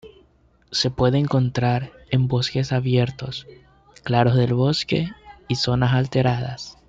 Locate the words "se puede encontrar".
0.71-1.91